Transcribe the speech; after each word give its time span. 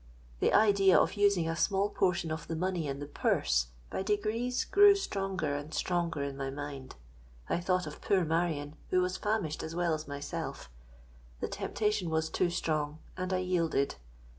The 0.39 0.51
idea 0.51 0.97
of 0.97 1.13
using 1.13 1.47
a 1.47 1.55
small 1.55 1.91
portion 1.91 2.31
of 2.31 2.47
the 2.47 2.55
money 2.55 2.87
in 2.87 2.97
the 2.97 3.05
purse, 3.05 3.67
by 3.91 4.01
degrees 4.01 4.65
grew 4.65 4.95
stronger 4.95 5.53
and 5.53 5.75
stronger 5.75 6.23
in 6.23 6.35
my 6.35 6.49
mind. 6.49 6.95
I 7.47 7.59
thought 7.59 7.85
of 7.85 8.01
poor 8.01 8.25
Marion, 8.25 8.77
who 8.89 9.01
was 9.03 9.17
famished 9.17 9.61
as 9.61 9.75
well 9.75 9.93
as 9.93 10.07
myself;—the 10.07 11.47
temptation 11.49 12.09
was 12.09 12.31
too 12.31 12.49
strong—and 12.49 13.31
I 13.31 13.37
yielded. 13.41 13.97